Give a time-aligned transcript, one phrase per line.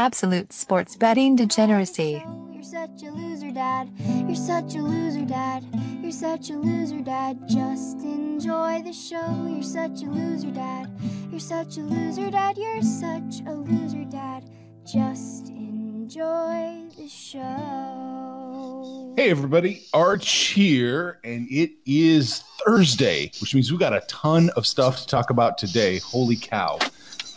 [0.00, 2.24] Absolute sports betting degeneracy.
[2.50, 3.90] You're such a loser, Dad.
[3.98, 5.62] You're such a loser, Dad.
[6.00, 7.38] You're such a loser, Dad.
[7.46, 9.46] Just enjoy the show.
[9.46, 10.90] You're such a loser, Dad.
[11.30, 12.56] You're such a loser, Dad.
[12.56, 14.44] You're such a loser, Dad.
[14.90, 19.12] Just enjoy the show.
[19.18, 24.66] Hey, everybody, Arch here, and it is Thursday, which means we got a ton of
[24.66, 25.98] stuff to talk about today.
[25.98, 26.78] Holy cow.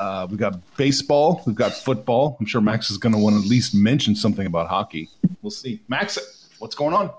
[0.03, 2.35] Uh, we've got baseball, we've got football.
[2.37, 5.09] I'm sure Max is going to want to at least mention something about hockey.
[5.41, 5.81] We'll see.
[5.87, 7.09] Max, what's going on?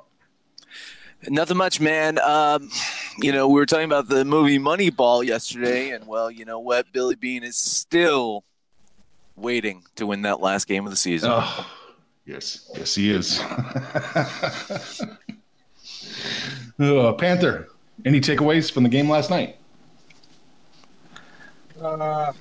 [1.27, 2.19] Nothing much, man.
[2.19, 2.69] Um,
[3.19, 6.93] you know, we were talking about the movie Moneyball yesterday, and well, you know what?
[6.93, 8.45] Billy Beane is still
[9.35, 11.31] waiting to win that last game of the season.
[11.33, 11.67] Oh,
[12.27, 13.41] yes, yes, he is.
[16.79, 17.69] uh, Panther,
[18.05, 19.57] any takeaways from the game last night?
[21.81, 22.35] Uh,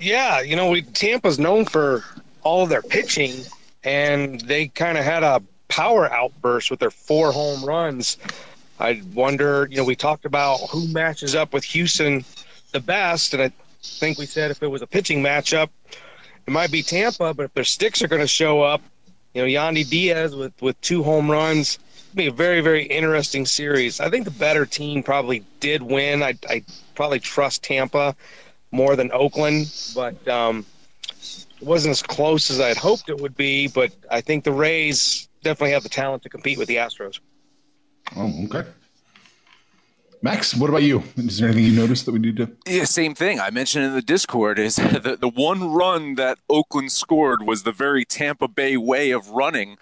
[0.00, 2.02] yeah, you know, we Tampa's known for
[2.42, 3.44] all of their pitching,
[3.84, 8.16] and they kind of had a power outburst with their four home runs.
[8.78, 12.24] I wonder, you know, we talked about who matches up with Houston
[12.72, 13.52] the best, and I
[13.82, 15.68] think we said if it was a pitching matchup,
[16.46, 18.80] it might be Tampa, but if their sticks are going to show up,
[19.34, 23.44] you know, Yandy Diaz with with two home runs, it'll be a very very interesting
[23.44, 24.00] series.
[24.00, 26.22] I think the better team probably did win.
[26.22, 26.64] I I
[26.94, 28.16] probably trust Tampa
[28.72, 30.64] more than Oakland, but um,
[31.60, 33.68] it wasn't as close as I had hoped it would be.
[33.68, 37.20] But I think the Rays definitely have the talent to compete with the Astros.
[38.16, 38.68] Oh, okay.
[40.22, 41.02] Max, what about you?
[41.16, 42.50] Is there anything you noticed that we need to?
[42.66, 43.40] Yeah, same thing.
[43.40, 47.72] I mentioned in the Discord is the, the one run that Oakland scored was the
[47.72, 49.78] very Tampa Bay way of running.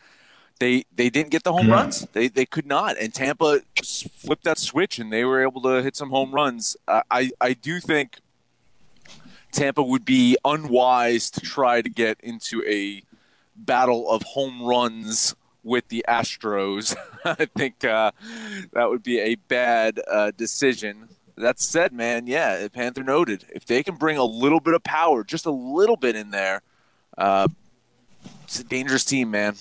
[0.60, 1.74] They they didn't get the home Yeah.
[1.74, 2.06] runs.
[2.12, 5.94] They they could not, and Tampa flipped that switch, and they were able to hit
[5.96, 6.76] some home runs.
[6.86, 8.18] Uh, I I do think
[9.52, 13.02] Tampa would be unwise to try to get into a
[13.56, 16.96] battle of home runs with the Astros.
[17.24, 18.12] I think uh,
[18.72, 21.08] that would be a bad uh, decision.
[21.36, 23.44] That said, man, yeah, Panther noted.
[23.54, 26.62] If they can bring a little bit of power, just a little bit in there,
[27.16, 27.48] uh,
[28.44, 29.54] it's a dangerous team, man.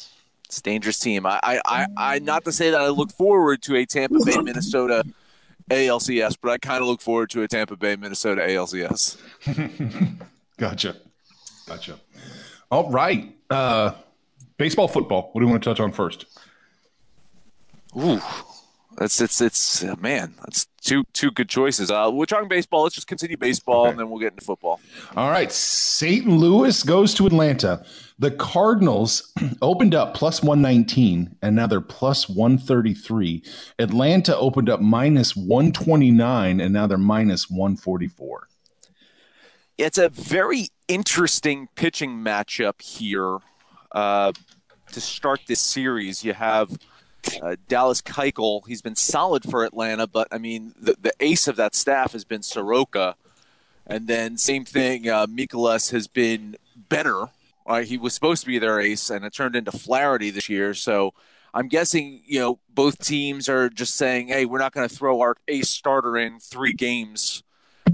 [0.45, 1.25] It's a dangerous team.
[1.25, 4.37] I, I, I, I, not to say that I look forward to a Tampa Bay,
[4.37, 5.03] Minnesota
[5.69, 9.17] ALCS, but I kind of look forward to a Tampa Bay, Minnesota ALCS.
[10.57, 10.95] Gotcha.
[11.67, 12.00] Gotcha.
[12.72, 13.35] All right.
[13.50, 13.91] Uh,
[14.57, 15.29] baseball, football.
[15.31, 16.25] What do you want to touch on first?
[17.97, 18.22] Ooh,
[18.97, 21.91] that's it's it's uh, man, that's two two good choices.
[21.91, 22.83] Uh, we're talking baseball.
[22.83, 23.91] Let's just continue baseball, Okay.
[23.91, 24.79] and then we'll get into football.
[25.15, 25.51] All right.
[25.51, 26.25] St.
[26.27, 27.85] Louis goes to Atlanta.
[28.19, 29.31] The Cardinals
[29.61, 33.43] opened up plus 119 and now they're plus 133.
[33.77, 38.47] Atlanta opened up minus 129 and now they're minus 144.
[39.77, 43.37] Yeah, it's a very interesting pitching matchup here
[43.91, 44.31] uh,
[44.91, 46.23] to start this series.
[46.23, 46.71] You have
[47.41, 48.67] uh, Dallas Keuchel.
[48.67, 52.23] He's been solid for Atlanta, but I mean, the, the ace of that staff has
[52.23, 53.15] been Soroka.
[53.85, 57.29] And then same thing, uh, Mikolas has been better.
[57.65, 60.74] Uh, he was supposed to be their ace, and it turned into Flaherty this year.
[60.74, 61.13] So
[61.53, 65.21] I'm guessing, you know, both teams are just saying, hey, we're not going to throw
[65.21, 67.44] our ace starter in three games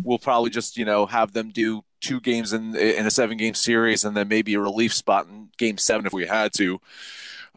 [0.04, 3.54] we'll probably just you know have them do two games in in a seven game
[3.54, 6.80] series and then maybe a relief spot in game seven if we had to.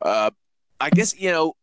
[0.00, 0.31] Uh,
[0.81, 1.56] I guess you know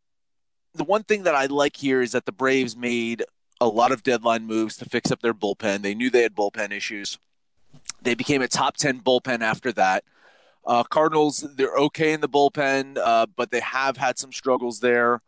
[0.74, 3.24] the one thing that I like here is that the Braves made
[3.62, 5.82] a lot of deadline moves to fix up their bullpen.
[5.82, 7.18] They knew they had bullpen issues.
[8.02, 10.04] They became a top ten bullpen after that.
[10.66, 15.22] Uh, Cardinals, they're okay in the bullpen, uh, but they have had some struggles there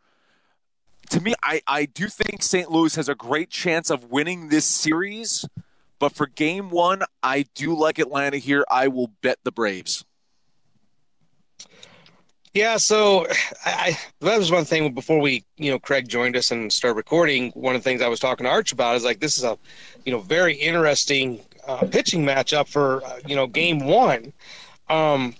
[1.10, 2.70] to me, I, I do think St.
[2.70, 5.46] Louis has a great chance of winning this series.
[5.98, 8.64] But for game one, I do like Atlanta here.
[8.70, 10.04] I will bet the Braves.
[12.56, 13.26] Yeah, so
[13.66, 17.50] I, that was one thing before we, you know, Craig joined us and started recording.
[17.50, 19.58] One of the things I was talking to Arch about is like this is a,
[20.06, 24.32] you know, very interesting uh, pitching matchup for uh, you know game one.
[24.88, 25.34] Um,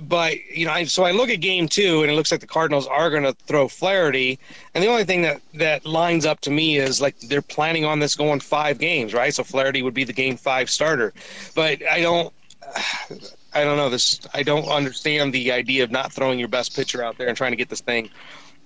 [0.00, 2.46] but you know, I, so I look at game two, and it looks like the
[2.46, 4.38] Cardinals are going to throw Flaherty.
[4.74, 8.00] And the only thing that that lines up to me is like they're planning on
[8.00, 9.32] this going five games, right?
[9.32, 11.14] So Flaherty would be the game five starter.
[11.54, 12.34] But I don't.
[13.52, 14.20] I don't know this.
[14.34, 17.52] I don't understand the idea of not throwing your best pitcher out there and trying
[17.52, 18.10] to get this thing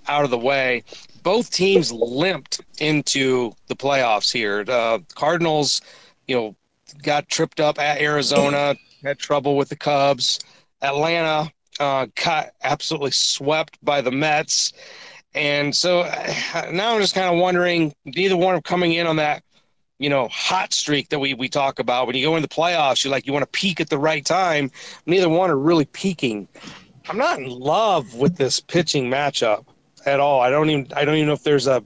[0.09, 0.85] out of the way.
[1.23, 4.65] Both teams limped into the playoffs here.
[4.65, 5.81] The Cardinals,
[6.27, 6.57] you know,
[7.03, 10.41] got tripped up at Arizona, had trouble with the Cubs.
[10.83, 11.51] Atlanta
[11.81, 14.73] uh, got absolutely swept by the Mets.
[15.35, 16.03] And so
[16.71, 19.44] now I'm just kind of wondering, neither one of coming in on that
[19.99, 22.07] you know, hot streak that we, we talk about.
[22.07, 24.25] When you go into the playoffs, you like you want to peak at the right
[24.25, 24.71] time.
[25.07, 26.49] Neither one are really peaking.
[27.09, 29.67] I'm not in love with this pitching matchup
[30.07, 30.41] at all.
[30.41, 31.85] I don't even I don't even know if there's a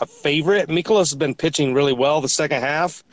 [0.00, 0.68] a favorite.
[0.68, 3.04] Mikolas has been pitching really well the second half,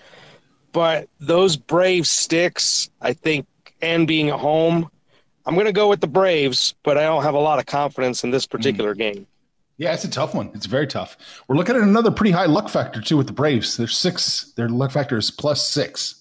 [0.71, 3.45] but those Braves sticks, I think,
[3.81, 4.89] and being at home,
[5.45, 8.23] I'm going to go with the Braves, but I don't have a lot of confidence
[8.23, 8.99] in this particular mm.
[8.99, 9.27] game.
[9.77, 10.49] Yeah, it's a tough one.
[10.55, 11.17] It's very tough.
[11.47, 13.77] We're looking at another pretty high luck factor too with the Braves.
[13.77, 14.51] They're six.
[14.55, 16.15] Their luck factor is plus six.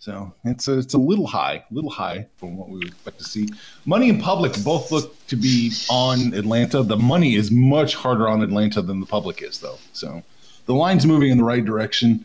[0.00, 3.24] So it's a, it's a little high, a little high from what we expect to
[3.24, 3.48] see.
[3.84, 6.82] Money and public both look to be on Atlanta.
[6.82, 9.78] The money is much harder on Atlanta than the public is, though.
[9.92, 10.22] So
[10.66, 12.24] the line's moving in the right direction.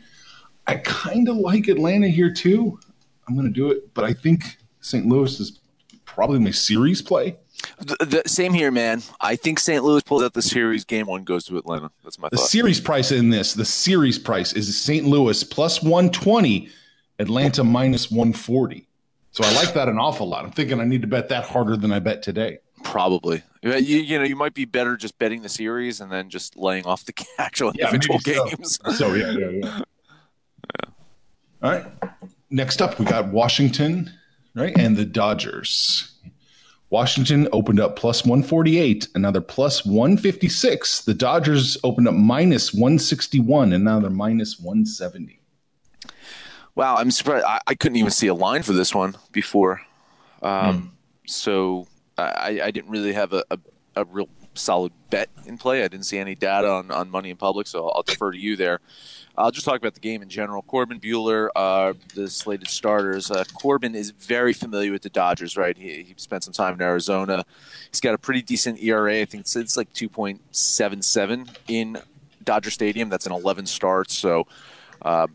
[0.65, 2.79] I kind of like Atlanta here too.
[3.27, 5.05] I'm going to do it, but I think St.
[5.05, 5.59] Louis is
[6.05, 7.37] probably my series play.
[7.79, 9.01] The, the, same here, man.
[9.21, 9.83] I think St.
[9.83, 10.85] Louis pulls out the series.
[10.85, 11.91] Game one goes to Atlanta.
[12.03, 12.31] That's my thought.
[12.31, 12.49] the thought.
[12.49, 13.53] series price in this.
[13.53, 15.05] The series price is St.
[15.05, 16.69] Louis plus one twenty,
[17.19, 18.87] Atlanta minus one forty.
[19.31, 20.45] So I like that an awful lot.
[20.45, 22.59] I'm thinking I need to bet that harder than I bet today.
[22.83, 23.41] Probably.
[23.63, 26.85] You, you know, you might be better just betting the series and then just laying
[26.85, 28.79] off the actual yeah, individual games.
[28.85, 28.91] So.
[28.91, 29.81] so yeah, yeah, yeah.
[30.79, 30.89] yeah.
[31.63, 31.85] All right.
[32.49, 34.11] Next up, we got Washington,
[34.53, 36.12] right, and the Dodgers.
[36.93, 41.01] Washington opened up plus 148, another plus 156.
[41.01, 45.39] The Dodgers opened up minus 161, and now they're minus 170.
[46.75, 47.45] Wow, I'm surprised.
[47.45, 49.81] I, I couldn't even see a line for this one before.
[50.43, 50.87] Um, hmm.
[51.25, 53.57] So I, I, didn't really have a, a,
[53.95, 55.83] a, real solid bet in play.
[55.83, 58.55] I didn't see any data on, on money in public, so I'll defer to you
[58.55, 58.79] there.
[59.35, 60.61] I'll just talk about the game in general.
[60.61, 63.31] Corbin Buehler, uh, the slated starters.
[63.31, 65.75] Uh, Corbin is very familiar with the Dodgers, right?
[65.75, 67.43] He, he, spent some time in Arizona.
[67.89, 69.21] He's got a pretty decent ERA.
[69.21, 71.97] I think it's, it's like 2.77 in
[72.43, 73.09] Dodger Stadium.
[73.09, 74.15] That's an 11 starts.
[74.15, 74.45] So
[75.01, 75.27] uh,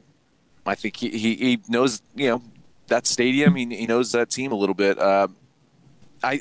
[0.65, 2.43] I think he, he, he, knows, you know,
[2.87, 3.57] that stadium.
[3.57, 4.99] He, he knows that team a little bit.
[4.99, 5.27] Uh,
[6.23, 6.41] I,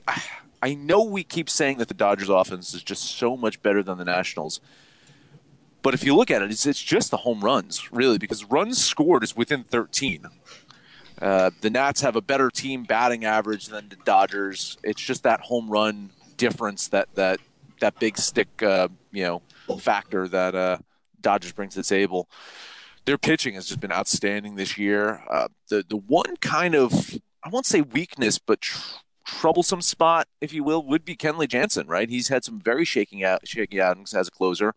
[0.61, 3.97] I know we keep saying that the Dodgers offense is just so much better than
[3.97, 4.59] the Nationals.
[5.83, 8.83] But if you look at it, it's, it's just the home runs, really, because runs
[8.83, 10.27] scored is within 13.
[11.21, 14.77] Uh, the Nats have a better team batting average than the Dodgers.
[14.83, 17.39] It's just that home run difference that that
[17.79, 19.41] that big stick, uh, you know,
[19.79, 20.77] factor that uh,
[21.21, 22.29] Dodgers brings to the table.
[23.05, 25.23] Their pitching has just been outstanding this year.
[25.29, 30.53] Uh, the the one kind of I won't say weakness, but tr- troublesome spot, if
[30.53, 32.09] you will, would be Kenley Jansen, right?
[32.09, 34.73] He's had some very shaking out, shaky outings as a closer.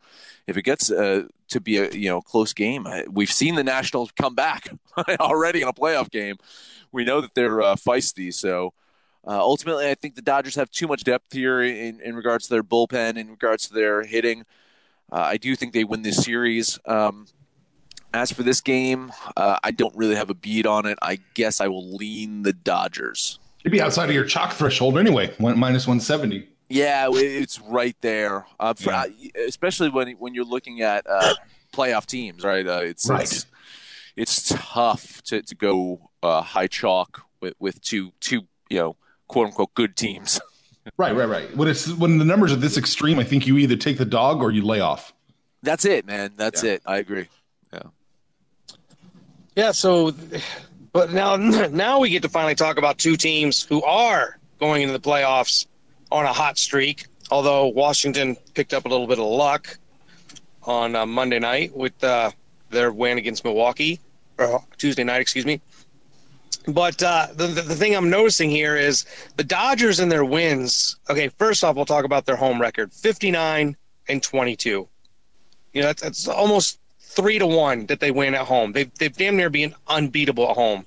[0.47, 4.11] If it gets uh, to be a you know close game, we've seen the Nationals
[4.13, 4.69] come back
[5.21, 6.37] already in a playoff game.
[6.93, 8.75] We know that they're uh, feisty, so.
[9.23, 12.55] Uh, ultimately, I think the Dodgers have too much depth here in, in regards to
[12.55, 14.47] their bullpen, in regards to their hitting.
[15.13, 16.79] Uh, I do think they win this series.
[16.87, 17.27] Um,
[18.15, 20.99] as for this game, uh, I don't really have a beat on it.
[21.03, 23.40] I guess I will lean the Dodgers.
[23.65, 26.49] You'd be outside of your chalk threshold anyway, minus 170.
[26.71, 28.47] Yeah, it's right there.
[28.59, 29.03] Uh, for, yeah.
[29.03, 31.35] uh, especially when when you're looking at uh,
[31.73, 32.67] playoff teams, right?
[32.67, 33.23] Uh, it's, right.
[33.23, 33.47] it's
[34.17, 39.49] it's tough to, to go uh, high chalk with, with two two you know quote
[39.49, 40.41] unquote good teams.
[40.97, 41.57] right, right, right.
[41.57, 44.41] When it's when the numbers are this extreme, I think you either take the dog
[44.41, 45.13] or you lay off.
[45.63, 46.35] That's it, man.
[46.37, 46.73] That's yeah.
[46.73, 46.83] it.
[46.87, 47.27] I agree.
[47.73, 47.83] Yeah.
[49.57, 49.73] Yeah.
[49.73, 50.15] So
[50.93, 51.37] but now,
[51.71, 55.67] now we get to finally talk about two teams who are going into the playoffs
[56.11, 57.07] on a hot streak.
[57.31, 59.79] Although Washington picked up a little bit of luck
[60.65, 62.31] on uh, Monday night with uh,
[62.71, 64.01] their win against Milwaukee,
[64.39, 65.61] or Tuesday night, excuse me.
[66.67, 69.07] But uh, the, the thing I'm noticing here is
[69.37, 70.97] the Dodgers and their wins.
[71.09, 73.77] Okay, first off, we'll talk about their home record 59
[74.09, 74.89] and 22.
[75.73, 76.79] You know, that's, that's almost
[77.17, 78.73] three to one that they win at home.
[78.73, 80.87] They've they've damn near been unbeatable at home.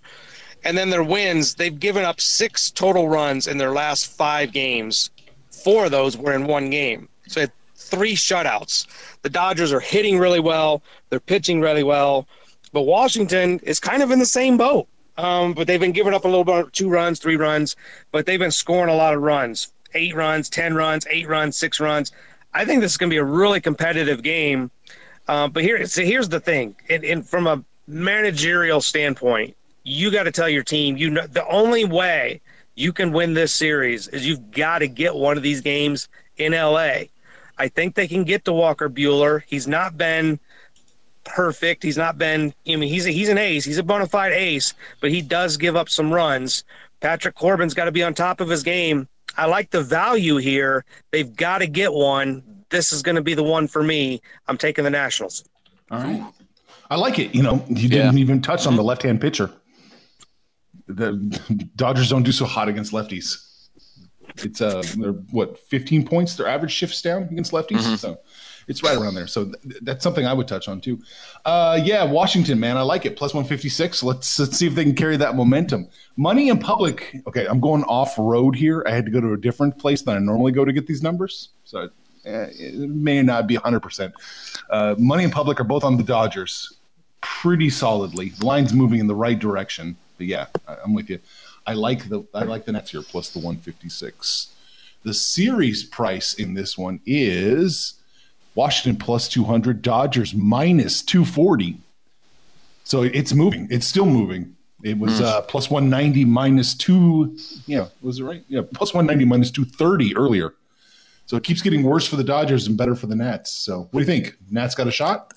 [0.65, 5.10] And then their wins, they've given up six total runs in their last five games
[5.63, 7.08] four of those were in one game.
[7.27, 8.86] So three shutouts.
[9.22, 10.84] The Dodgers are hitting really well.
[11.10, 12.27] They're pitching really well.
[12.74, 14.88] But Washington is kind of in the same boat.
[15.18, 17.75] Um, but they've been giving up a little bit, two runs, three runs,
[18.12, 21.80] but they've been scoring a lot of runs eight runs, 10 runs, eight runs, six
[21.80, 22.12] runs.
[22.51, 24.72] I think this is going to be a really competitive game.
[25.27, 26.75] Um, but here, so here's the thing.
[26.89, 31.48] And, and from a managerial standpoint, you got to tell your team, you know, the
[31.48, 32.42] only way
[32.75, 36.53] you can win this series is you've got to get one of these games in
[36.53, 37.03] LA.
[37.58, 39.44] I think they can get to Walker Buehler.
[39.46, 40.39] He's not been
[41.24, 41.84] perfect.
[41.84, 42.53] He's not been.
[42.68, 43.63] I mean, he's a, he's an ace.
[43.63, 46.63] He's a bona fide ace, but he does give up some runs.
[47.00, 49.08] Patrick Corbin's got to be on top of his game.
[49.38, 50.86] I like the value here.
[51.12, 52.62] They've got to get one.
[52.74, 54.20] This is going to be the one for me.
[54.48, 55.46] I'm taking the Nationals.
[55.92, 56.25] All right.
[56.89, 57.36] I like it.
[57.36, 58.22] You know, you didn't yeah.
[58.22, 59.51] even touch on the left-hand pitcher.
[60.88, 61.13] The
[61.75, 63.68] Dodgers don't do so hot against lefties.
[64.38, 66.36] It's uh, they're what 15 points.
[66.36, 67.82] Their average shifts down against lefties.
[67.82, 67.96] Mm-hmm.
[67.96, 68.18] So
[68.68, 69.27] it's right around there.
[69.27, 71.00] So th- that's something I would touch on too.
[71.46, 73.15] Uh, yeah, Washington, man, I like it.
[73.15, 74.01] Plus 156.
[74.01, 75.89] Let's let's see if they can carry that momentum.
[76.18, 77.15] Money in public.
[77.27, 78.84] Okay, I'm going off road here.
[78.88, 81.03] I had to go to a different place than I normally go to get these
[81.03, 81.50] numbers.
[81.65, 81.89] So
[82.24, 83.77] it may not be 100.
[83.77, 84.13] Uh, percent
[85.00, 86.74] Money in public are both on the Dodgers
[87.22, 88.30] pretty solidly.
[88.30, 89.96] The line's moving in the right direction.
[90.18, 91.20] But yeah, I, I'm with you.
[91.65, 94.53] I like the I like the Nets here plus the 156.
[95.03, 97.96] The series price in this one is
[98.56, 101.77] Washington plus 200, Dodgers minus 240.
[102.84, 103.68] So it's moving.
[103.72, 104.56] It's still moving.
[104.84, 105.24] It was mm.
[105.24, 107.38] uh, plus 190 minus two.
[107.65, 108.44] Yeah, was it right?
[108.50, 110.53] Yeah, plus 190 minus 230 earlier.
[111.25, 113.51] So it keeps getting worse for the Dodgers and better for the Nats.
[113.51, 114.36] So what do you think?
[114.50, 115.34] Nats got a shot?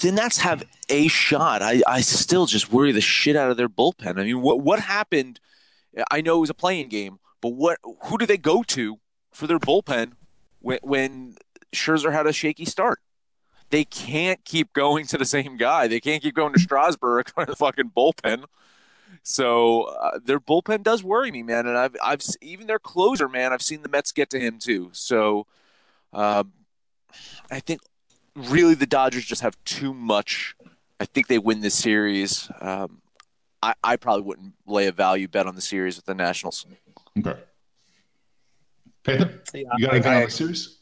[0.00, 1.62] The Nats have a shot.
[1.62, 4.18] I, I still just worry the shit out of their bullpen.
[4.18, 5.38] I mean, what what happened?
[6.10, 7.78] I know it was a playing game, but what?
[8.04, 8.98] Who do they go to
[9.32, 10.12] for their bullpen
[10.60, 11.36] when, when
[11.74, 13.00] Scherzer had a shaky start.
[13.70, 15.86] They can't keep going to the same guy.
[15.88, 18.44] They can't keep going to Strasburg on the fucking bullpen.
[19.28, 21.66] So uh, their bullpen does worry me, man.
[21.66, 23.52] And I've, I've even their closer, man.
[23.52, 24.90] I've seen the Mets get to him too.
[24.92, 25.48] So
[26.12, 26.44] uh,
[27.50, 27.80] I think
[28.36, 30.54] really the Dodgers just have too much.
[31.00, 32.48] I think they win this series.
[32.60, 33.02] Um,
[33.60, 36.64] I, I probably wouldn't lay a value bet on the series with the Nationals.
[37.18, 37.40] Okay.
[39.02, 40.75] Panther, you got anything on the series?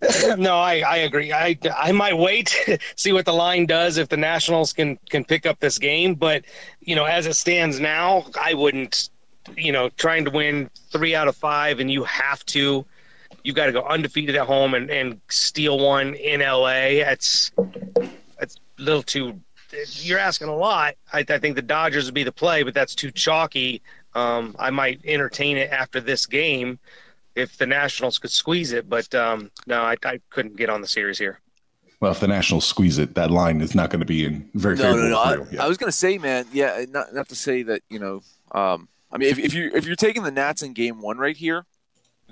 [0.36, 1.32] no, I, I agree.
[1.32, 2.56] I, I might wait,
[2.96, 6.14] see what the line does if the Nationals can can pick up this game.
[6.14, 6.44] But
[6.80, 9.10] you know, as it stands now, I wouldn't.
[9.56, 12.84] You know, trying to win three out of five, and you have to.
[13.44, 16.98] You've got to go undefeated at home and, and steal one in LA.
[17.04, 17.52] That's
[18.38, 19.40] that's a little too.
[20.02, 20.94] You're asking a lot.
[21.12, 23.82] I, I think the Dodgers would be the play, but that's too chalky.
[24.14, 26.80] Um, I might entertain it after this game
[27.36, 30.88] if the Nationals could squeeze it, but um, no, I, I, couldn't get on the
[30.88, 31.38] series here.
[32.00, 34.76] Well, if the Nationals squeeze it, that line is not going to be in very
[34.76, 35.08] no, favorable.
[35.10, 37.82] No, no, I, I, was going to say, man, yeah, not not to say that
[37.88, 41.00] you know, um, I mean, if, if you if you're taking the Nats in Game
[41.00, 41.64] One right here,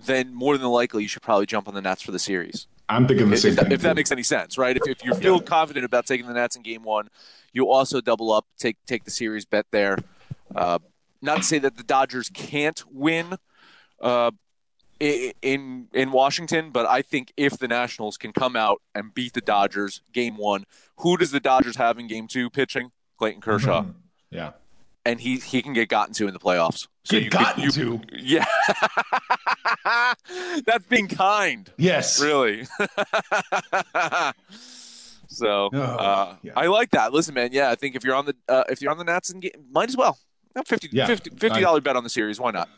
[0.05, 2.67] then more than likely you should probably jump on the Nats for the series.
[2.89, 3.73] I'm thinking the same if, thing.
[3.73, 4.77] If that makes any sense, right?
[4.77, 5.43] If, if you feel yeah.
[5.43, 7.09] confident about taking the Nats in Game One,
[7.53, 9.99] you also double up, take take the series bet there.
[10.55, 10.79] Uh,
[11.23, 13.39] not to say that the Dodgers can't win,
[14.03, 14.31] uh,
[15.01, 19.41] in in Washington, but I think if the Nationals can come out and beat the
[19.41, 20.65] Dodgers game one,
[20.99, 22.93] who does the Dodgers have in game two pitching?
[23.19, 23.83] Clayton Kershaw.
[23.83, 23.91] Mm-hmm.
[24.31, 24.53] Yeah.
[25.05, 26.89] And he he can get gotten to in the playoffs.
[27.05, 28.01] So get you gotten you, to?
[28.13, 28.47] Yeah.
[30.65, 31.71] That's being kind.
[31.77, 32.21] Yes.
[32.23, 32.65] Really.
[35.29, 36.53] so oh, uh, yeah.
[36.57, 37.13] I like that.
[37.13, 37.51] Listen, man.
[37.53, 39.89] Yeah, I think if you're on the uh, if you're on the Nats and might
[39.89, 40.19] as well.
[40.67, 42.39] 50 yeah, 50 dollar bet on the series.
[42.39, 42.69] Why not?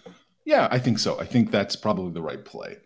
[0.47, 1.19] Yeah, I think so.
[1.19, 2.79] I think that's probably the right play.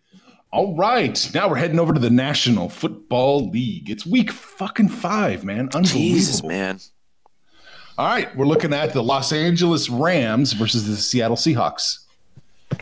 [0.50, 3.88] All right, now we're heading over to the National Football League.
[3.88, 5.68] It's week fucking five, man.
[5.74, 5.88] Unbelievable.
[5.90, 6.80] Jesus, man.
[7.98, 11.98] All right, we're looking at the Los Angeles Rams versus the Seattle Seahawks.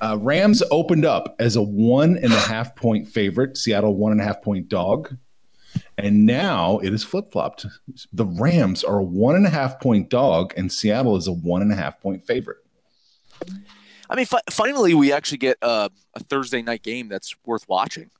[0.00, 4.20] Uh, Rams opened up as a one and a half point favorite, Seattle one and
[4.20, 5.16] a half point dog.
[5.98, 7.66] And now it is flip flopped.
[8.12, 11.62] The Rams are a one and a half point dog, and Seattle is a one
[11.62, 12.58] and a half point favorite.
[14.10, 15.90] I mean, fi- finally, we actually get a
[16.28, 18.10] Thursday night game that's worth watching.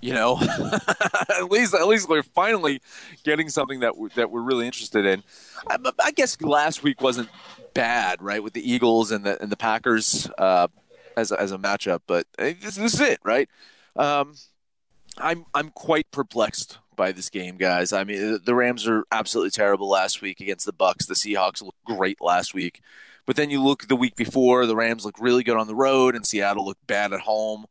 [0.00, 0.38] You know,
[1.30, 2.82] at least at least we're finally
[3.24, 5.22] getting something that we're, that we're really interested in.
[5.66, 7.30] I, I, guess last week wasn't
[7.72, 10.68] bad, right, with the Eagles and the and the Packers uh,
[11.16, 13.48] as a, as a matchup, but this, this is it, right?
[13.96, 14.34] Um,
[15.16, 17.92] I'm I'm quite perplexed by this game, guys.
[17.92, 21.06] I mean, the Rams are absolutely terrible last week against the Bucs.
[21.06, 22.80] The Seahawks looked great last week.
[23.26, 26.14] But then you look the week before, the Rams look really good on the road,
[26.14, 27.66] and Seattle looked bad at home.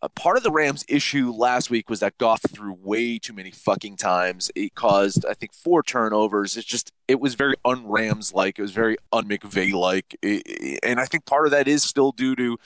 [0.00, 3.50] Uh, part of the Rams' issue last week was that Goff threw way too many
[3.50, 4.48] fucking times.
[4.54, 6.56] It caused, I think, four turnovers.
[6.56, 8.60] It's just, it was very un-Rams like.
[8.60, 10.16] It was very un-McVay like,
[10.84, 12.58] and I think part of that is still due to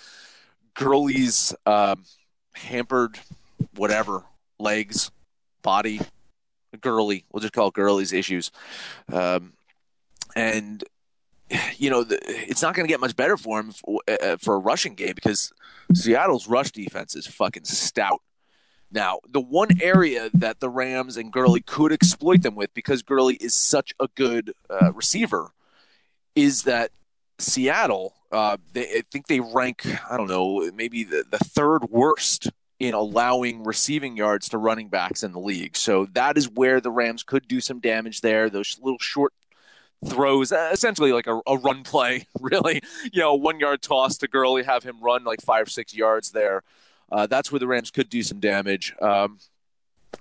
[0.75, 2.05] Gurley's um,
[2.55, 3.19] hampered,
[3.77, 4.25] whatever,
[4.59, 5.11] legs,
[5.63, 6.03] body,
[6.83, 7.25] Gurley.
[7.33, 8.51] We'll just call it Gurley's issues,
[9.11, 9.55] um,
[10.37, 10.85] and
[11.77, 14.37] you know, the, it's not going to get much better for him for, uh, uh,
[14.39, 15.53] for a rushing game because
[15.95, 18.23] Seattle's rush defense is fucking stout.
[18.91, 23.37] Now, the one area that the Rams and Gurley could exploit them with, because Gurley
[23.37, 25.53] is such a good uh, receiver,
[26.35, 26.91] is that
[27.39, 32.51] Seattle, uh, they, I think they rank, I don't know, maybe the, the third worst
[32.79, 35.77] in allowing receiving yards to running backs in the league.
[35.77, 38.51] So that is where the Rams could do some damage there.
[38.51, 39.33] Those little short
[40.05, 42.83] throws, essentially like a, a, run play, really.
[43.13, 46.63] You know, one yard toss to Gurley, have him run like five, six yards there.
[47.11, 48.95] Uh, that's where the Rams could do some damage.
[49.01, 49.39] Um,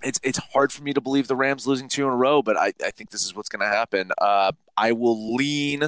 [0.04, 2.58] it's it's hard for me to believe the Rams losing two in a row, but
[2.58, 4.12] I, I think this is what's going to happen.
[4.18, 5.82] Uh, I will lean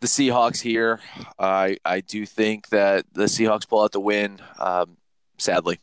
[0.00, 1.00] the Seahawks here.
[1.38, 4.40] I I do think that the Seahawks pull out the win.
[4.58, 4.96] Um,
[5.38, 5.78] sadly.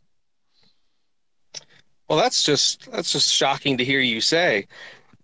[2.07, 4.67] Well, that's just that's just shocking to hear you say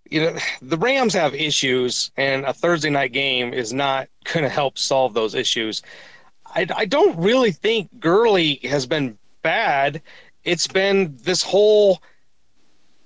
[0.09, 4.50] you know, the Rams have issues, and a Thursday night game is not going to
[4.50, 5.81] help solve those issues.
[6.45, 10.01] I, I don't really think Gurley has been bad.
[10.43, 12.01] It's been this whole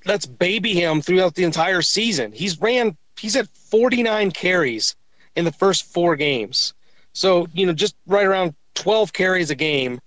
[0.05, 2.31] let's baby him throughout the entire season.
[2.31, 4.95] He's ran, he's had 49 carries
[5.35, 6.73] in the first four games.
[7.13, 9.99] So, you know, just right around 12 carries a game.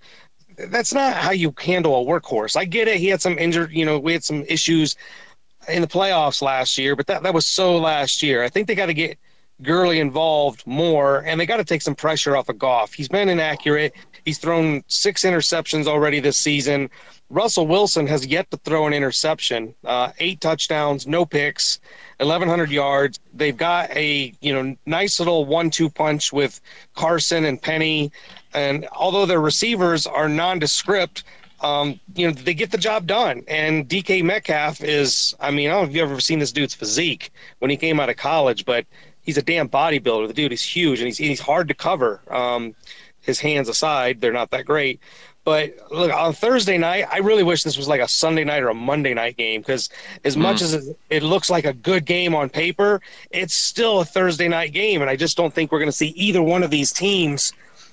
[0.56, 2.56] That's not how you handle a workhorse.
[2.56, 2.98] I get it.
[2.98, 4.96] He had some injured, you know, we had some issues
[5.68, 8.42] in the playoffs last year, but that, that was so last year.
[8.42, 9.18] I think they got to get
[9.62, 12.92] Gurley involved more, and they got to take some pressure off of Goff.
[12.92, 13.94] He's been inaccurate.
[14.24, 16.90] He's thrown six interceptions already this season.
[17.30, 19.74] Russell Wilson has yet to throw an interception.
[19.84, 21.80] Uh, eight touchdowns, no picks,
[22.18, 23.20] 1,100 yards.
[23.32, 26.60] They've got a you know nice little one-two punch with
[26.94, 28.12] Carson and Penny,
[28.52, 31.24] and although their receivers are nondescript,
[31.62, 33.44] um, you know, they get the job done.
[33.48, 36.74] And DK Metcalf is, I mean, I don't know if you've ever seen this dude's
[36.74, 38.84] physique when he came out of college, but
[39.22, 40.26] he's a damn bodybuilder.
[40.26, 42.20] The dude is huge and he's, he's hard to cover.
[42.28, 42.74] Um,
[43.20, 45.00] his hands aside, they're not that great.
[45.44, 48.68] But look, on Thursday night, I really wish this was like a Sunday night or
[48.68, 49.88] a Monday night game because
[50.24, 50.40] as mm.
[50.40, 54.72] much as it looks like a good game on paper, it's still a Thursday night
[54.72, 55.00] game.
[55.00, 57.52] And I just don't think we're going to see either one of these teams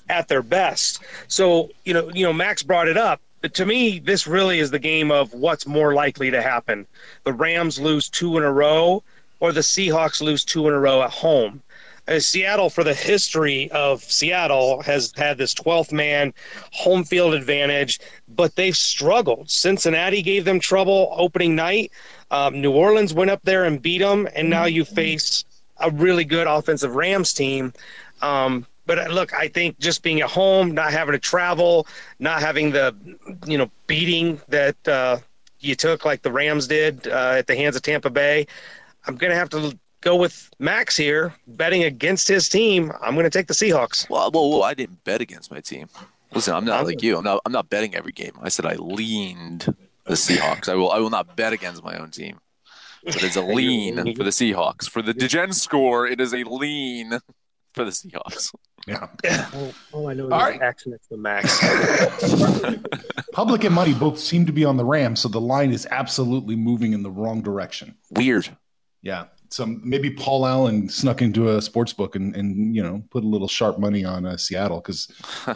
[0.09, 1.01] at their best.
[1.27, 4.79] So, you know, you know, Max brought it up to me, this really is the
[4.79, 6.85] game of what's more likely to happen.
[7.23, 9.03] The Rams lose two in a row,
[9.39, 11.61] or the Seahawks lose two in a row at home.
[12.07, 16.33] Uh, Seattle, for the history of Seattle, has had this 12th man
[16.71, 19.49] home field advantage, but they've struggled.
[19.49, 21.91] Cincinnati gave them trouble opening night.
[22.31, 25.45] Um, New Orleans went up there and beat them, and now you face
[25.77, 27.73] a really good offensive Rams team.
[28.21, 31.85] Um, but uh, look, I think just being at home, not having to travel,
[32.17, 32.95] not having the,
[33.45, 35.19] you know, beating that uh,
[35.59, 38.47] you took like the Rams did uh, at the hands of Tampa Bay,
[39.05, 42.91] I'm going to have to go with Max here, betting against his team.
[42.99, 44.09] I'm going to take the Seahawks.
[44.09, 45.87] Well, whoa, whoa, I didn't bet against my team.
[46.33, 47.15] Listen, I'm not like you.
[47.15, 47.41] I'm not.
[47.45, 48.33] I'm not betting every game.
[48.41, 49.71] I said I leaned
[50.05, 50.67] the Seahawks.
[50.67, 50.91] I will.
[50.91, 52.39] I will not bet against my own team.
[53.03, 54.89] But it's a lean for the Seahawks.
[54.89, 57.19] For the Degen score, it is a lean
[57.73, 58.53] for the Seahawks.
[58.87, 59.07] Yeah.
[59.53, 60.61] All, all I know is right.
[60.61, 61.59] action the max.
[63.33, 66.55] Public and money both seem to be on the Rams, so the line is absolutely
[66.55, 67.95] moving in the wrong direction.
[68.11, 68.49] Weird.
[69.01, 69.25] Yeah.
[69.49, 73.27] So maybe Paul Allen snuck into a sports book and, and you know put a
[73.27, 75.11] little sharp money on uh, Seattle because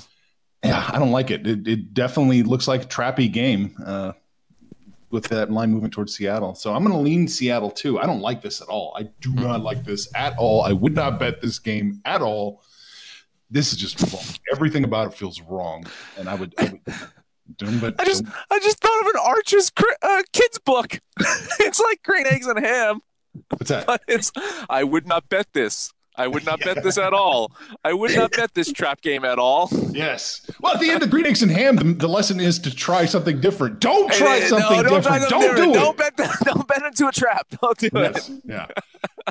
[0.63, 1.45] yeah, I don't like it.
[1.45, 1.67] it.
[1.67, 3.75] It definitely looks like a trappy game.
[3.83, 4.13] Uh,
[5.13, 6.55] with that line moving towards Seattle.
[6.55, 7.99] So I'm going to lean Seattle too.
[7.99, 8.93] I don't like this at all.
[8.97, 10.63] I do not like this at all.
[10.63, 12.63] I would not bet this game at all.
[13.49, 14.23] This is just wrong.
[14.51, 15.85] Everything about it feels wrong,
[16.17, 16.55] and I would.
[16.57, 16.81] I, would,
[17.57, 18.33] don't, but, I just, don't.
[18.49, 19.71] I just thought of an Archer's
[20.01, 20.99] uh, kids book.
[21.59, 23.01] it's like green eggs and ham.
[23.49, 23.85] What's that?
[23.85, 24.31] But it's.
[24.67, 25.93] I would not bet this.
[26.15, 27.51] I would not bet this at all.
[27.83, 29.69] I would not bet this trap game at all.
[29.91, 30.49] Yes.
[30.59, 33.05] Well, at the end of Green Eggs and Ham, the, the lesson is to try
[33.05, 33.79] something different.
[33.79, 35.29] Don't try hey, something no, don't different.
[35.29, 35.73] Don't different.
[35.73, 36.15] do don't it.
[36.17, 37.47] Bet, don't bet into a trap.
[37.61, 38.29] Don't do yes.
[38.29, 38.41] it.
[38.45, 38.67] Yeah.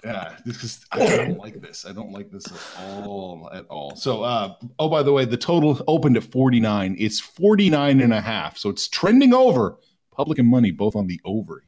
[0.05, 0.37] Yeah.
[0.45, 1.87] This is, I don't like this.
[1.87, 2.47] I don't like this
[2.79, 3.51] at all.
[3.53, 3.95] At all.
[3.97, 6.97] So, uh, oh, by the way, the total opened at 49.
[6.99, 8.59] It's 49 and a half.
[8.59, 9.79] So it's trending over.
[10.15, 11.65] Public and money both on the over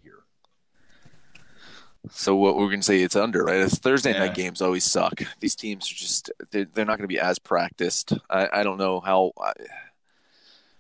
[2.11, 3.61] So what we're going to say it's under, right?
[3.61, 4.21] It's Thursday Yeah.
[4.21, 5.23] night games always suck.
[5.41, 8.13] These teams are just they're, they're not going to be as practiced.
[8.31, 9.33] I, I don't know how.
[9.41, 9.53] I,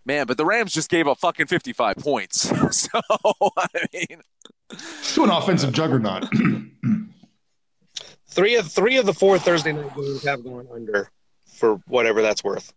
[0.04, 2.48] man, but the Rams just gave up fucking fifty five points.
[2.76, 3.00] so
[3.56, 4.20] I mean,
[5.14, 6.28] To an offensive juggernaut.
[8.28, 11.08] Three of three of the four Thursday night games have gone under
[11.46, 12.72] for whatever that's worth.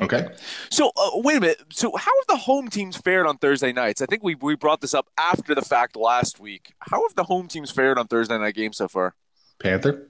[0.00, 0.28] Okay.
[0.70, 1.62] so uh, wait a minute.
[1.70, 4.02] So how have the home teams fared on Thursday nights?
[4.02, 6.74] I think we we brought this up after the fact last week.
[6.80, 9.14] How have the home teams fared on Thursday night games so far?
[9.58, 10.08] Panther.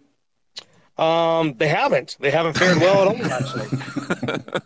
[0.96, 2.16] Um, they haven't.
[2.20, 4.62] They haven't fared well at all, actually.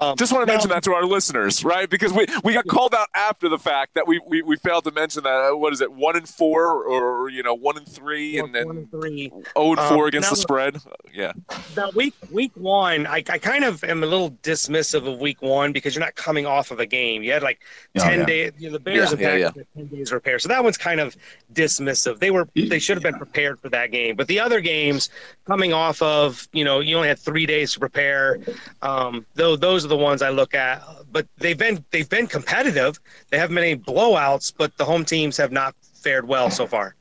[0.00, 1.88] Um, Just want to now- mention that to our listeners, right?
[1.90, 4.90] Because we, we got called out after the fact that we, we, we failed to
[4.92, 5.50] mention that.
[5.52, 8.66] uh, What is it, one and four, or you know, one and three, and then
[8.66, 9.28] one and three.
[9.30, 10.76] zero and Um, four against now- the spread?
[11.12, 11.32] Yeah,
[11.76, 15.72] Now, week week one, I, I kind of am a little dismissive of week one
[15.72, 17.22] because you're not coming off of a game.
[17.22, 17.60] You had like
[17.98, 18.26] Oh, ten yeah.
[18.26, 18.52] days.
[18.58, 20.62] You know, the Bears Yeah, and yeah, Packers had ten days to prepare, so that
[20.62, 21.16] one's kind of
[21.52, 22.18] dismissive.
[22.18, 25.08] They were they should have been prepared for that game, but the other games
[25.46, 28.38] coming off of you know you only had three days to prepare.
[28.82, 30.82] Um, though those are the ones I look at.
[31.10, 32.98] But they've been they've been competitive.
[33.30, 36.94] They haven't been any blowouts, but the home teams have not fared well so far.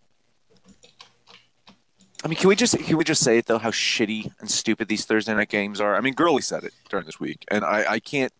[2.24, 3.60] I mean, can we just can we just say it though?
[3.60, 5.96] How shitty and stupid these Thursday night games are.
[5.96, 8.34] I mean, Gurley said it during this week, and I, I can't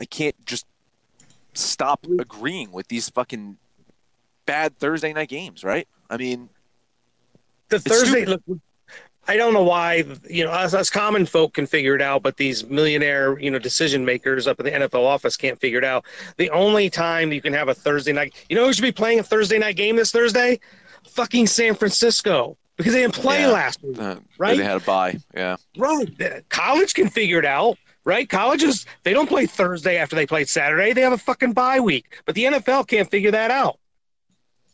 [0.00, 0.66] I can't just
[1.52, 3.56] stop agreeing with these fucking
[4.46, 5.86] bad Thursday night games, right?
[6.10, 6.48] I mean,
[7.68, 8.42] the Thursday look
[9.26, 12.36] I don't know why you know us, us common folk can figure it out, but
[12.36, 16.04] these millionaire you know decision makers up in the NFL office can't figure it out.
[16.36, 19.20] The only time you can have a Thursday night, you know, who should be playing
[19.20, 20.60] a Thursday night game this Thursday?
[21.08, 23.48] Fucking San Francisco because they didn't play Yeah.
[23.48, 23.98] last week.
[23.98, 24.58] uh, Right?
[24.58, 25.16] They had a bye.
[25.34, 25.56] Yeah.
[25.76, 26.08] Right?
[26.48, 27.78] College can figure it out.
[28.04, 28.28] Right?
[28.28, 30.92] Colleges they don't play Thursday after they play Saturday.
[30.92, 33.78] They have a fucking bye week, but the NFL can't figure that out.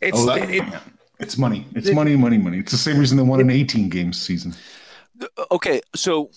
[0.00, 0.80] It's Oh, that, it, it- yeah.
[1.20, 1.66] It's money.
[1.74, 2.59] It's money, money, money.
[2.59, 4.54] It's the same reason they won an 18 game season.
[5.50, 6.30] Okay, so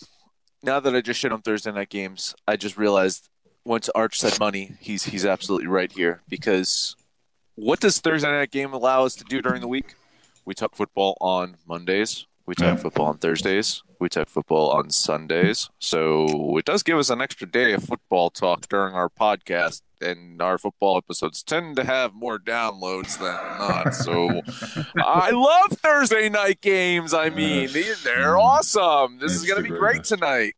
[0.61, 3.29] now that I just shit on Thursday night games, I just realized
[3.65, 6.95] once Arch said money, he's he's absolutely right here because
[7.55, 9.95] what does Thursday night game allow us to do during the week?
[10.45, 12.25] We talk football on Mondays.
[12.45, 12.75] We talk Yeah.
[12.75, 13.81] football on Thursdays.
[14.03, 15.69] We talk football on Sundays.
[15.79, 20.41] So it does give us an extra day of football talk during our podcast, and
[20.41, 23.93] our football episodes tend to have more downloads than not.
[23.95, 24.41] So
[25.01, 27.13] I love Thursday night games.
[27.13, 29.19] I mean, they- they're awesome.
[29.19, 30.09] This is going to be great greatest.
[30.09, 30.55] tonight.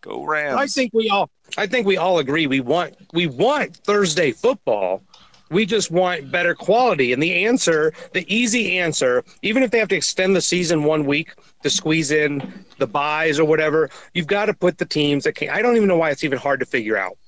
[0.00, 0.56] Go Rams!
[0.58, 5.02] I think we all I think we all agree we want we want Thursday football.
[5.50, 7.12] We just want better quality.
[7.12, 11.04] And the answer, the easy answer, even if they have to extend the season one
[11.04, 15.34] week to squeeze in the byes or whatever, you've got to put the teams that
[15.34, 17.18] came I don't even know why it's even hard to figure out.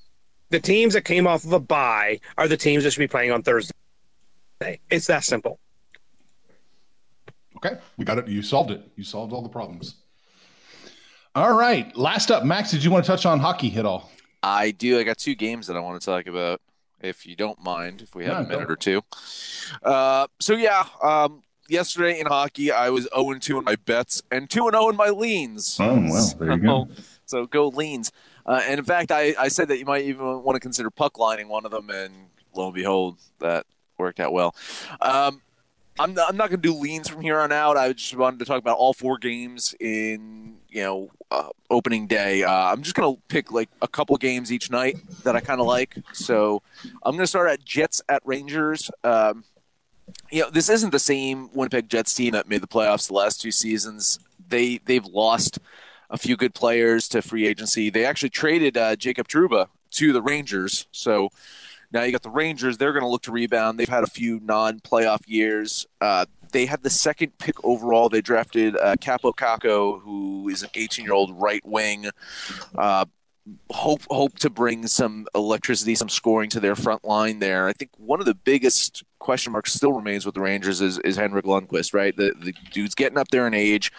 [0.49, 3.31] The teams that came off of a bye are the teams that should be playing
[3.31, 3.73] on Thursday.
[4.89, 5.59] It's that simple.
[7.57, 8.27] Okay, we got it.
[8.27, 8.81] You solved it.
[8.95, 9.95] You solved all the problems.
[11.35, 11.95] All right.
[11.97, 14.11] Last up, Max, did you want to touch on hockey at all?
[14.43, 14.99] I do.
[14.99, 16.61] I got two games that I want to talk about,
[17.03, 19.03] if you don't mind, if we have Yeah, a minute or two.
[19.83, 24.49] Uh, so yeah, um, yesterday in hockey, I was 0 2 in my bets and
[24.49, 25.77] 2 0 in my leans.
[25.79, 26.87] Oh, well, there you go.
[26.95, 28.11] So, so go leans.
[28.45, 31.17] Uh, and in fact, I, I said that you might even want to consider puck
[31.17, 32.13] lining one of them, and
[32.53, 33.65] lo and behold, that
[33.97, 34.55] worked out well.
[35.01, 35.41] Um,
[35.99, 37.77] I'm not, I'm not going to do leans from here on out.
[37.77, 42.43] I just wanted to talk about all four games in you know uh, opening day.
[42.43, 45.61] Uh, I'm just going to pick like a couple games each night that I kind
[45.61, 45.95] of like.
[46.13, 46.61] So
[47.03, 48.89] I'm going to start at Jets at Rangers.
[49.03, 49.43] Um,
[50.31, 53.41] you know, this isn't the same Winnipeg Jets team that made the playoffs the last
[53.41, 54.19] two seasons.
[54.47, 55.59] They they've lost
[56.09, 57.89] a few good players to free agency.
[57.89, 60.87] They actually traded uh, Jacob Trouba to the Rangers.
[60.91, 61.29] So
[61.93, 62.77] now you got the Rangers.
[62.77, 63.79] They're going to look to rebound.
[63.79, 65.85] They've had a few non-playoff years.
[66.01, 68.09] Uh, they had the second pick overall.
[68.09, 72.09] They drafted uh, Kaapo Kakko, who is an 18-year-old right wing.
[72.77, 73.05] Uh,
[73.71, 77.67] hope hope to bring some electricity, some scoring to their front line there.
[77.67, 81.17] I think one of the biggest question marks still remains with the Rangers is, is
[81.17, 82.15] Henrik Lundqvist, right?
[82.15, 83.91] The the dude's getting up there in age.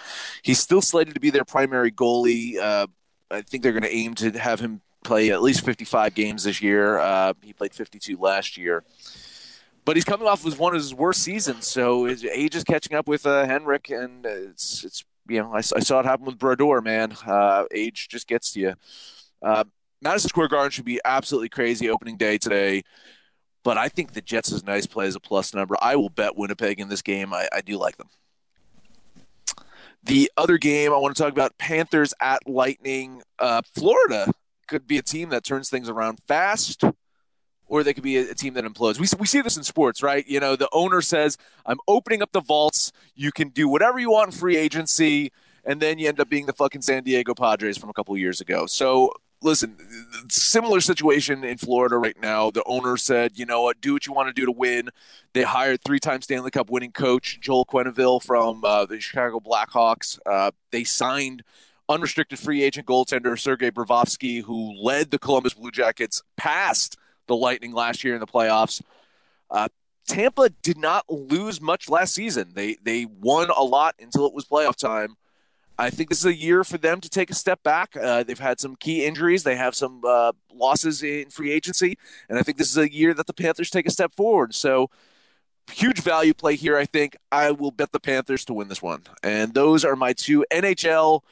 [0.42, 2.58] He's still slated to be their primary goalie.
[2.58, 2.86] Uh,
[3.30, 6.60] I think they're going to aim to have him play at least 55 games this
[6.60, 6.98] year.
[6.98, 8.82] Uh, he played 52 last year.
[9.84, 12.96] But he's coming off with one of his worst seasons, so his age is catching
[12.96, 16.38] up with uh, Henrik, and it's it's you know I, I saw it happen with
[16.38, 17.14] Brodeur, man.
[17.26, 18.74] Uh, age just gets to you.
[19.42, 19.64] Uh,
[20.00, 22.82] Madison Square Garden should be absolutely crazy opening day today,
[23.62, 25.76] but I think the Jets is a nice play as a plus number.
[25.82, 27.34] I will bet Winnipeg in this game.
[27.34, 28.08] I, I do like them.
[30.02, 33.22] The other game I want to talk about Panthers at Lightning.
[33.38, 34.32] Uh, Florida
[34.66, 36.84] could be a team that turns things around fast,
[37.66, 38.98] or they could be a, a, team that implodes.
[38.98, 40.26] We, we see this in sports, right?
[40.26, 42.92] You know, the owner says, I'm opening up the vaults.
[43.14, 45.32] You can do whatever you want in free agency.
[45.64, 48.40] And then you end up being the fucking San Diego Padres from a couple years
[48.40, 48.66] ago.
[48.66, 49.12] So,
[49.44, 49.76] listen,
[50.28, 52.50] similar situation in Florida right now.
[52.50, 54.90] The owner said, you know what, do what you want to do to win.
[55.32, 60.18] They hired three time Stanley Cup winning coach Joel Quenneville from uh, the Chicago Blackhawks.
[60.26, 61.42] Uh, they signed
[61.88, 67.72] unrestricted free agent goaltender Sergei Bobrovsky, who led the Columbus Blue Jackets past the Lightning
[67.72, 68.82] last year in the playoffs.
[69.50, 69.68] Uh,
[70.06, 72.52] Tampa did not lose much last season.
[72.54, 75.16] They they won a lot until it was playoff time.
[75.78, 77.96] I think this is a year for them to take a step back.
[77.96, 79.42] Uh, they've had some key injuries.
[79.42, 83.12] They have some uh, losses in free agency, and I think this is a year
[83.14, 84.54] that the Panthers take a step forward.
[84.54, 84.90] So,
[85.72, 86.76] huge value play here.
[86.76, 90.12] I think I will bet the Panthers to win this one, and those are my
[90.12, 91.22] two NHL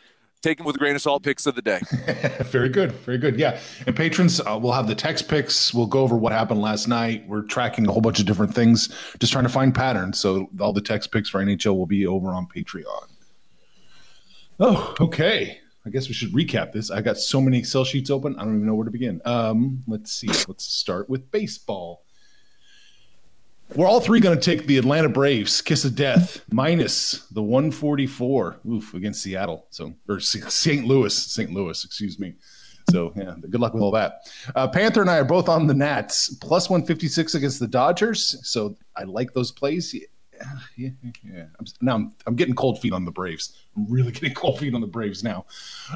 [0.42, 1.80] take them with a grain of salt picks of the day.
[2.44, 2.92] very good.
[2.92, 3.38] Very good.
[3.38, 3.60] Yeah.
[3.86, 5.72] And patrons, uh, we'll have the text picks.
[5.72, 7.26] We'll go over what happened last night.
[7.28, 10.18] We're tracking a whole bunch of different things, just trying to find patterns.
[10.18, 13.08] So all the text picks for NHL will be over on Patreon.
[14.60, 15.58] Oh, okay.
[15.84, 16.90] I guess we should recap this.
[16.90, 18.36] I got so many Excel sheets open.
[18.38, 19.20] I don't even know where to begin.
[19.24, 20.28] Um, let's see.
[20.28, 22.04] Let's start with baseball.
[23.74, 28.60] We're all three going to take the Atlanta Braves kiss of death minus the 144
[28.68, 29.66] oof against Seattle.
[29.70, 30.84] So or St.
[30.84, 31.50] Louis, St.
[31.50, 32.34] Louis, excuse me.
[32.90, 34.30] So yeah, good luck with all that.
[34.54, 38.36] Uh, Panther and I are both on the Nats plus 156 against the Dodgers.
[38.42, 39.94] So I like those plays.
[39.94, 40.00] Yeah,
[40.76, 40.90] yeah,
[41.24, 41.44] yeah.
[41.58, 43.56] I'm, now I'm, I'm getting cold feet on the Braves.
[43.76, 45.46] I'm really getting cold feet on the Braves now.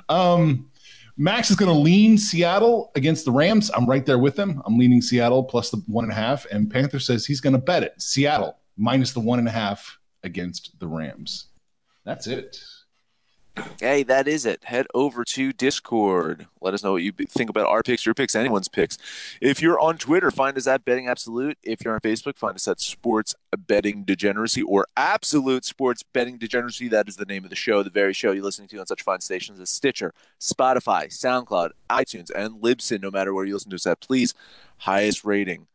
[0.08, 0.70] Um,
[1.16, 3.70] Max is going to lean Seattle against the Rams.
[3.74, 4.62] I'm right there with him.
[4.66, 6.44] I'm leaning Seattle plus the one and a half.
[6.46, 7.94] And Panther says he's going to bet it.
[8.00, 11.46] Seattle minus the one and a half against the Rams.
[12.04, 12.60] That's it.
[13.80, 14.64] Hey, that is it.
[14.64, 16.46] Head over to Discord.
[16.60, 18.98] Let us know what you think about our picks, your picks, anyone's picks.
[19.40, 21.56] If you're on Twitter, find us at Betting Absolute.
[21.62, 26.88] If you're on Facebook, find us at Sports Betting Degeneracy or Absolute Sports Betting Degeneracy.
[26.88, 29.02] That is the name of the show, the very show you're listening to on such
[29.02, 33.00] fine stations as Stitcher, Spotify, SoundCloud, iTunes, and Libsyn.
[33.00, 34.34] No matter where you listen to us at, please,
[34.78, 35.66] highest rating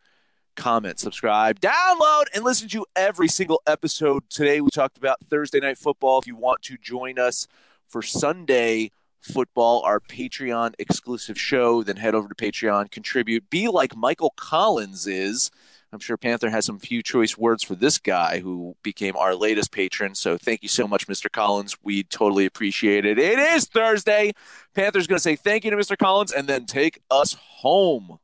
[0.55, 4.29] comment, subscribe, download, and listen to every single episode.
[4.29, 6.19] Today we talked about Thursday night football.
[6.19, 7.47] If you want to join us
[7.91, 13.95] for Sunday football, our Patreon exclusive show, then head over to Patreon, contribute, be like
[13.95, 15.51] Michael Collins is.
[15.93, 19.73] I'm sure Panther has some few choice words for this guy who became our latest
[19.73, 20.15] patron.
[20.15, 21.29] So thank you so much, Mr.
[21.29, 21.75] Collins.
[21.83, 23.19] We totally appreciate it.
[23.19, 24.31] It is Thursday.
[24.73, 25.97] Panther's going to say thank you to Mr.
[25.97, 28.19] Collins and then take us home.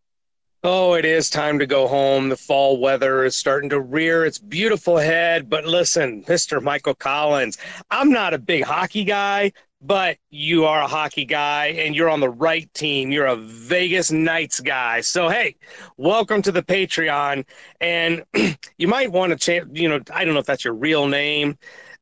[0.63, 2.29] Oh, it is time to go home.
[2.29, 5.49] The fall weather is starting to rear its beautiful head.
[5.49, 6.61] But listen, Mr.
[6.61, 7.59] Michael Collins,
[7.91, 12.21] I'm not a big hockey guy, but you are a hockey guy and you're on
[12.21, 13.11] the right team.
[13.11, 15.01] You're a Vegas Knights guy.
[15.01, 15.55] So, hey,
[15.95, 17.45] welcome to the Patreon.
[17.79, 18.25] And
[18.79, 21.59] you might want to change, you know, I don't know if that's your real name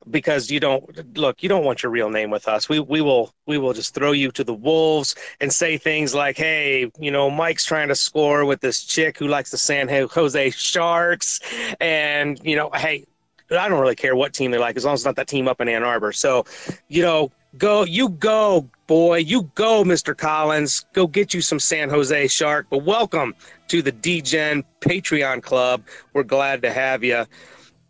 [0.09, 2.69] because you don't look you don't want your real name with us.
[2.69, 6.37] We we will we will just throw you to the wolves and say things like
[6.37, 10.49] hey you know mike's trying to score with this chick who likes the san jose
[10.51, 11.39] sharks.
[11.79, 13.05] And you know hey
[13.51, 15.47] i don't really care what team they like as long as it's not that team
[15.47, 16.11] up in ann arbor.
[16.11, 16.45] So
[16.87, 20.85] you know go you go boy you go mr collins.
[20.93, 22.67] Go get you some san jose shark.
[22.69, 23.33] But welcome
[23.69, 25.83] to the degen patreon club.
[26.13, 27.25] We're glad to have you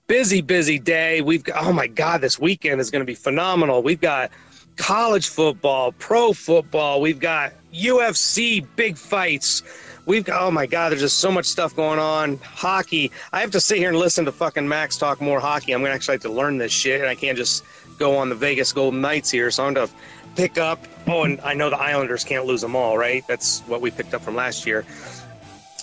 [0.08, 1.22] busy, busy day.
[1.22, 3.82] We've got, oh my God, this weekend is going to be phenomenal.
[3.82, 4.32] We've got
[4.78, 9.63] college football, pro football, we've got UFC big fights.
[10.06, 12.38] We've got, oh my God, there's just so much stuff going on.
[12.44, 13.12] Hockey.
[13.34, 15.74] I have to sit here and listen to fucking Max talk more hockey.
[15.74, 17.63] I'm going to actually have to learn this shit, and I can't just
[17.98, 19.50] go on the Vegas Golden Knights here.
[19.50, 19.94] So I'm going to
[20.36, 20.86] pick up.
[21.08, 23.26] Oh, and I know the Islanders can't lose them all, right?
[23.28, 24.86] That's what we picked up from last year.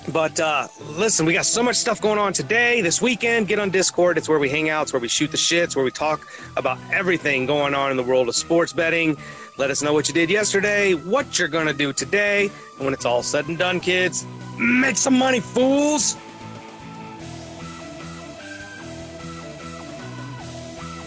[0.08, 3.46] But uh, listen, we got so much stuff going on today, this weekend.
[3.46, 4.18] Get on Discord.
[4.18, 4.82] It's where we hang out.
[4.82, 5.64] It's where we shoot the shit.
[5.64, 9.16] It's where we talk about everything going on in the world of sports betting.
[9.58, 12.50] Let us know what you did yesterday, what you're going to do today.
[12.76, 14.26] And when it's all said and done, kids,
[14.58, 16.16] make some money, fools.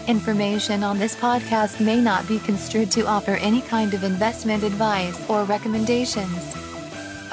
[0.08, 5.28] Information on this podcast may not be construed to offer any kind of investment advice
[5.28, 6.55] or recommendations.